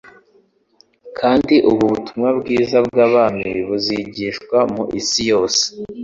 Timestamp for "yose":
5.31-5.63